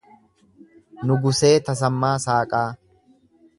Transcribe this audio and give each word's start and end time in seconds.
Nugusee 1.09 1.61
Tasammaa 1.69 2.17
Saaqaa 2.25 2.67